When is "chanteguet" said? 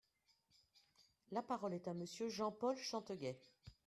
2.75-3.37